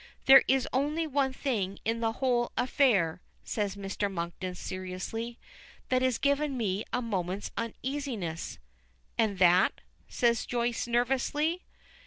[0.25, 4.11] There is only one thing in the whole affair," says Mr.
[4.11, 5.37] Monkton, seriously,
[5.89, 8.57] "that has given me a moment's uneasiness."
[9.19, 11.61] "And that?" says Joyce, nervously.